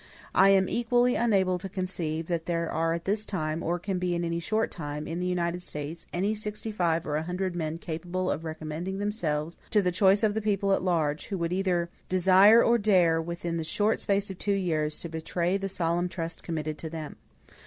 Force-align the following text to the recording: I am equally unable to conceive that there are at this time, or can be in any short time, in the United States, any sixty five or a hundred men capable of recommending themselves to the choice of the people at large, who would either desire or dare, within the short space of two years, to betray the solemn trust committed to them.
I 0.33 0.49
am 0.49 0.67
equally 0.67 1.13
unable 1.13 1.59
to 1.59 1.69
conceive 1.69 2.25
that 2.25 2.47
there 2.47 2.71
are 2.71 2.93
at 2.93 3.05
this 3.05 3.23
time, 3.23 3.61
or 3.61 3.77
can 3.77 3.99
be 3.99 4.15
in 4.15 4.25
any 4.25 4.39
short 4.39 4.71
time, 4.71 5.05
in 5.07 5.19
the 5.19 5.27
United 5.27 5.61
States, 5.61 6.07
any 6.11 6.33
sixty 6.33 6.71
five 6.71 7.05
or 7.05 7.17
a 7.17 7.21
hundred 7.21 7.55
men 7.55 7.77
capable 7.77 8.31
of 8.31 8.43
recommending 8.43 8.97
themselves 8.97 9.59
to 9.69 9.79
the 9.79 9.91
choice 9.91 10.23
of 10.23 10.33
the 10.33 10.41
people 10.41 10.73
at 10.73 10.81
large, 10.81 11.27
who 11.27 11.37
would 11.37 11.53
either 11.53 11.87
desire 12.09 12.63
or 12.63 12.79
dare, 12.79 13.21
within 13.21 13.57
the 13.57 13.63
short 13.63 13.99
space 13.99 14.31
of 14.31 14.39
two 14.39 14.53
years, 14.53 14.97
to 14.97 15.07
betray 15.07 15.55
the 15.55 15.69
solemn 15.69 16.09
trust 16.09 16.41
committed 16.41 16.79
to 16.79 16.89
them. 16.89 17.17